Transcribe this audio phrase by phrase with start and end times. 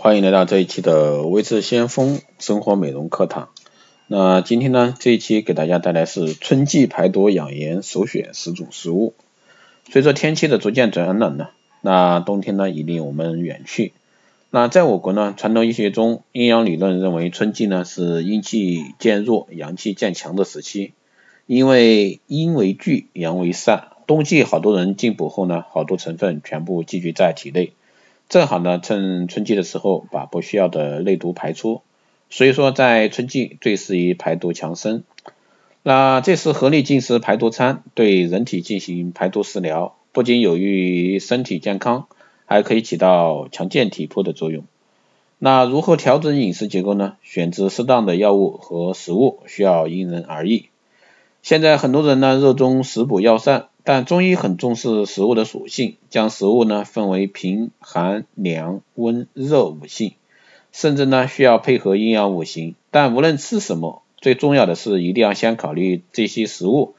[0.00, 3.48] 欢迎来到这一期的微智先锋生活美容课堂。
[4.06, 9.14] 那今天呢，这一期给大家带来是春季排毒养颜首选十种食物。
[9.90, 11.48] 随着天气的逐渐转冷呢，
[11.80, 13.92] 那冬天呢已离我们远去。
[14.50, 20.92] 那在我国呢，传统医学中，阴阳理论认为春季呢是阴气渐弱、阳气渐强的时期。
[21.46, 23.88] 因为阴为聚，阳为散。
[24.06, 27.72] 冬季好多人进补后呢，好多成分全部积聚在体内。
[28.28, 31.80] 正好呢，趁春季的时候把不需要的内毒排出，
[32.28, 35.04] 所以说在春季最适宜排毒强身。
[35.82, 42.06] 那这时合理进食排毒餐，对人体进行排毒食疗，不仅有益于身体健康，
[42.44, 44.64] 还可以起到强健体魄的作用。
[45.38, 47.16] 那如何调整饮食结构呢？
[47.22, 50.66] 选择适当的药物和食物，需要因人而异。
[51.40, 53.68] 现在很多人呢热衷食补药膳。
[53.90, 60.12] 但中医很重视食物的属性，将食物呢分为平、寒、凉、温、热五性，
[60.72, 62.74] 甚至呢需要配合阴阳五行。
[62.90, 66.96] 但无论吃什么，最重要的是一定要先考虑这些食物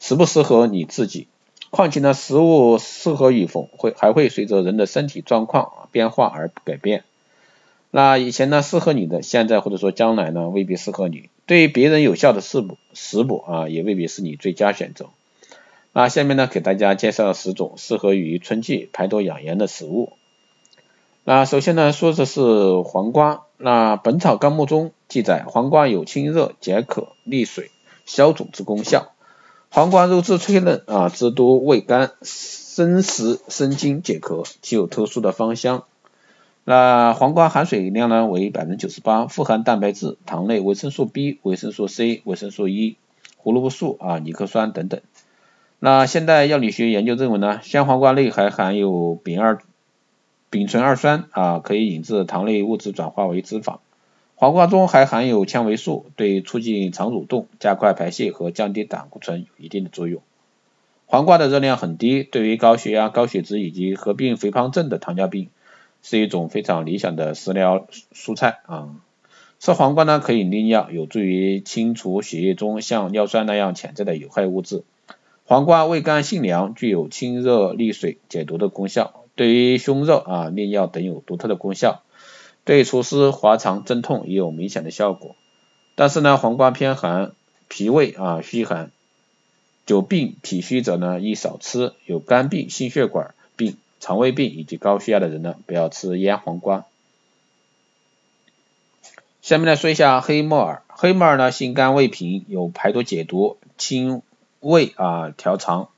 [0.00, 1.28] 适不适合你自己。
[1.70, 7.04] 况且呢，食物适合与否会还会随着人的身体状况变化而改变。
[7.92, 11.28] 那以前呢适合你的，现在或者说将来呢未必适合你。
[11.46, 15.10] 对于别人有效的食补食补啊，也未必是你最佳选择。
[15.94, 20.14] 那下面呢，给大家介绍十种适合于春季排毒养颜的食物。
[21.24, 23.42] 那首先呢，说的是黄瓜。
[23.58, 27.70] 那《本草纲目》中记载，黄瓜有清热、解渴、利水、
[28.06, 29.12] 消肿之功效。
[29.70, 35.84] 黄瓜肉质脆嫩啊，滋多味甘，生食生津解渴，具有特殊的芳香。
[36.64, 42.96] 那黄瓜含水量呢为百分之九十八，富含蛋白质、糖类、维生素 B、维生素 C、维生素 E、
[43.36, 45.00] 胡萝卜素啊、尼克酸等等。
[45.84, 49.58] 那现代药理学研究认为呢，鲜黄瓜内还含有丙二
[50.48, 53.78] 丙醇二酸啊，可以引致糖类物质转化为脂肪。
[54.36, 60.22] 黄瓜中还含有纤维素，对促进肠蠕动、加快排泄和降低胆固醇有一定的作用。
[61.06, 65.48] 黄瓜的热量很低，对于高血压、高血脂以及合并肥胖症的糖尿病
[66.00, 68.90] 是一种非常理想的食疗蔬菜啊。
[69.58, 74.84] 吃黄瓜呢可以利尿，有助于清除血液中像尿酸那样潜在的有害物质。
[75.52, 82.02] 黄瓜味甘性凉，具有清热利水、解毒的功效，对于胸热啊、利尿等有独特的功效，
[82.64, 85.36] 对除湿滑肠、镇痛也有明显的效果。
[85.94, 87.32] 但是呢，黄瓜偏寒，
[87.68, 88.92] 脾胃啊虚寒，
[89.84, 91.92] 久病脾虚者呢宜少吃。
[92.06, 96.86] 有肝病、心血管病、肠胃病以及高血压的人呢，不要吃腌黄瓜。
[99.42, 104.22] 下面来说一下黑木耳，黑木耳呢性甘味平，有排毒解毒、清。
[104.62, 105.88] 胃啊调肠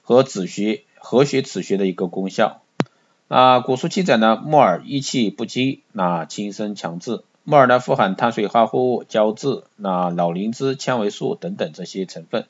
[0.00, 2.62] 和止血和血止血的一个功效。
[3.28, 7.22] 那古书记载呢，木耳益气不积，那轻身强志。
[7.44, 12.46] 木耳呢富含碳水化合物、胶质、那老灵芝、纤维素等等这些成分，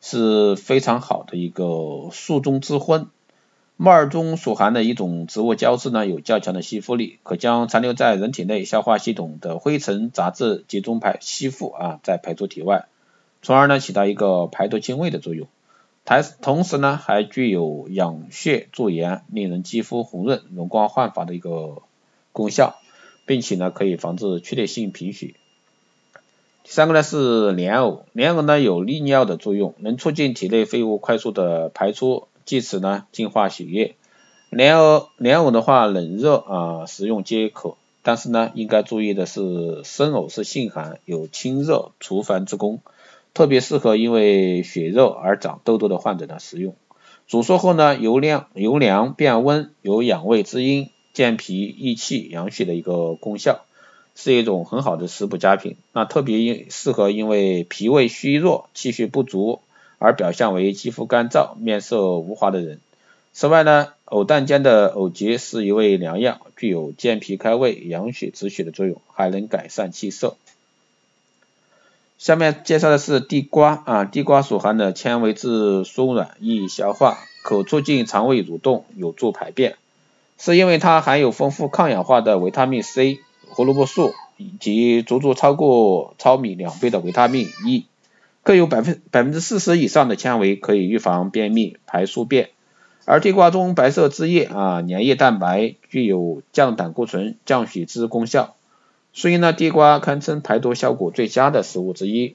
[0.00, 3.08] 是非常好的一个素中之荤。
[3.76, 12.86] 木耳中所含的一种植物胶质呢，有较强的吸附力，可将残留在人体内消化系统的灰尘杂质集中排吸附啊，再排出体外。
[13.42, 15.48] 从而呢起到一个排毒清胃的作用，
[16.04, 21.82] 同同时呢还具有养血助颜、令人肌肤红润、容光焕发的一个
[22.30, 22.76] 功效，
[23.26, 25.34] 并且呢可以防治缺铁性贫血。
[26.62, 33.96] 第三个呢是莲藕，莲藕呢有利尿的作用，能促进体内废物快速的排出，借此呢净化血液。
[34.50, 42.78] 莲藕莲藕的话冷热啊食用皆可，但是呢应该注意的是生藕是性寒，有清热除烦之功。
[43.34, 46.74] 特别适合因为血热而长痘痘的患者呢食用。
[47.28, 53.64] 煮熟后呢，由凉由凉变温，有养胃滋阴、健脾益气、养血的一个功效，
[54.14, 55.76] 是一种很好的食补佳品。
[55.92, 59.60] 那特别因适合因为脾胃虚弱、气血不足
[59.98, 62.80] 而表现为肌肤干燥、面色无华的人。
[63.32, 70.36] 此外呢，藕蛋间的藕节是一味良药，具有健脾开胃、养血止血的作用，还能改善气色。
[72.22, 79.74] 下面介绍的是地瓜啊，地瓜所含的纤维质松软，易消化，可促进肠胃蠕动，有助排便。
[80.38, 87.86] 是因为它含有丰富抗氧化的维他命 C、胡萝卜素以及足足超过糙米两倍的维他命 E，
[88.44, 92.50] 各有百分百分之四十以上的纤维，可以预防便秘、排宿便。
[93.04, 98.54] 而地瓜中白色汁液啊，粘液蛋白，具有降胆固醇、降血脂功效。
[99.12, 102.34] 所以呢，地瓜堪称排毒效果最佳的食物之一。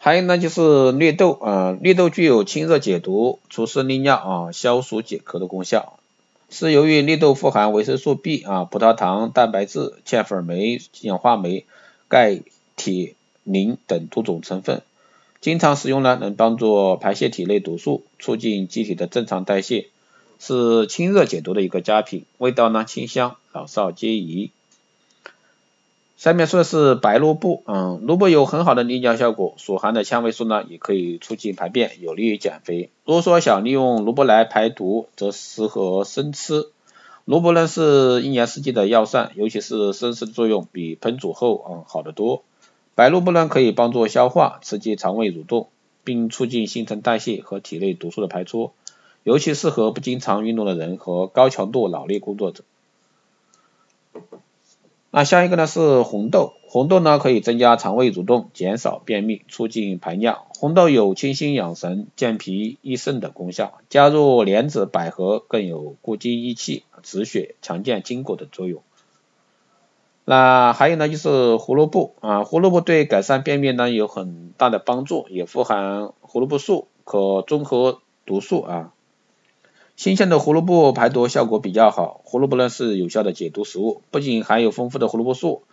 [0.00, 5.98] 还有呢，就是绿豆啊，绿豆具有清热解毒、除湿利尿啊、消暑解渴的功效。
[6.50, 11.66] 是由于绿豆富含维生素 B 啊、葡萄糖、蛋白质、淀粉酶、氧化酶、
[12.08, 12.40] 钙、
[12.74, 14.80] 铁、磷等多种成分。
[15.42, 19.88] 经常食用呢，能帮助排泄体内毒素，促进机体的正常代谢，
[20.38, 22.24] 是清热解毒的一个佳品。
[22.38, 24.50] 味道呢清香，老少皆宜。
[26.16, 32.90] 下面说的是白萝卜，嗯，萝卜有很好的利尿效果，所含的纤维素呢也可以促进排便，有利于减肥。
[33.04, 36.66] 如果说想利用萝卜来排毒，则适合生吃。
[37.24, 42.42] 萝卜呢是一年四季的药膳，尤其是生吃的作用比烹煮后嗯好得多。
[42.96, 45.68] 白萝卜呢可以帮助消化，刺激肠胃蠕动，
[46.02, 48.72] 并促进新陈代谢和体内毒素的排出，
[49.28, 52.64] 尤其适合不经常运动的人和高强度脑力工作者。
[55.10, 60.46] 那下一个呢是红豆，红豆呢可以增加肠胃蠕动，减少便秘，促进排尿。
[60.58, 68.80] 红豆有清心养神、健脾益肾的功效，加入莲子、百合更有固精益气、止血、强健筋骨的作用。
[70.24, 78.94] 那还有呢就是胡萝卜啊，胡萝卜对改善便秘呢有很大的帮助，也富含胡萝卜素，可中和毒素啊。
[79.98, 85.64] 新鲜的胡萝卜排毒效果比较好，胡萝卜呢是有效的解毒食物，不仅含有丰富的胡萝卜素，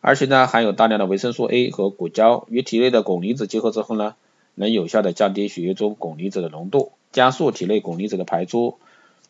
[0.00, 4.16] 而且呢含有大量的维生素 A 和果胶，与体内的汞离子结合之后呢，
[4.56, 8.78] 能有效的降低血液中汞离子的浓度，加速体内汞离子的排出，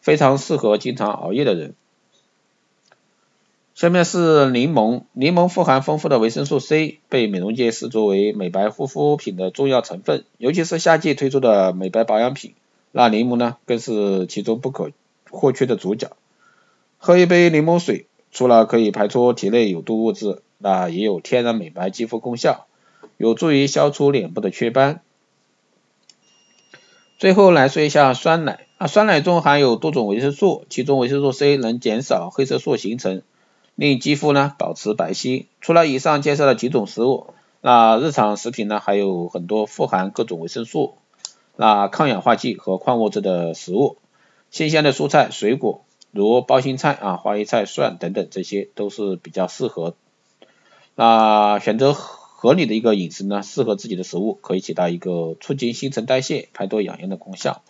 [0.01, 1.75] 非常适合经常熬夜的人。
[3.75, 12.55] 下面是柠檬，柠檬富含丰富的维生素 C，被美容界视作为美白护肤品的重要成分，尤其是夏季推出的美白保养品。
[12.93, 14.91] 那柠檬呢，更是其中不可
[15.31, 16.17] 或缺的主角。
[16.97, 22.67] 喝一杯柠檬水，除了可以排出体内有毒物质，那也有天然美白肌肤功效，
[23.17, 25.03] 有助于消除脸部的雀斑。
[27.19, 33.23] 最后来说一下酸奶，啊，酸奶中含有多种维生素，其中维生素 C 能减少黑色素形成，
[33.75, 35.47] 令肌肤呢保持白皙。
[35.61, 37.29] 除了以上介绍的几种食物，
[37.61, 40.95] 那日常食品呢还有很多富含各种维生素。
[41.61, 43.97] 那抗氧化剂和矿物质的食物，
[44.49, 49.97] 新鲜的蔬菜水果，如包心菜啊、花椰菜、蒜等等，这些都是比较适合。
[50.95, 57.61] 那选择合理的一个饮食呢，适合自己的食物，可以起到一个促进新陈代谢、排毒养颜的功效。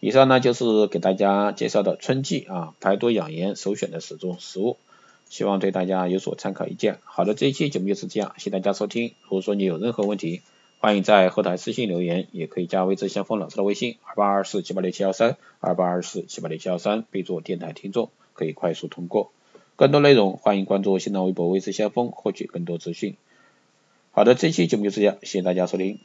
[0.00, 4.76] 以上呢就是给大家介绍的春季啊排毒养颜首选的十种食物，
[5.30, 6.98] 希望对大家有所参考意见。
[7.04, 9.14] 好的，这一期节目就是这样，谢谢大家收听。
[9.22, 10.42] 如果说你有任何问题，
[10.82, 19.30] 欢迎在后台私信留言，也可以加微之先锋老师的微信二八二四七八六七幺三二八二四七八六七幺三，备注电台听众，可以快速通过。
[19.76, 23.14] 更多内容欢迎关注新浪微博微之先锋，获取更多资讯。
[24.10, 26.00] 好的，这期节目就这样，谢谢大家收听。